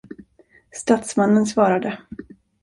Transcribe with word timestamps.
Statsmannen 0.71 1.45
svarade. 1.45 1.97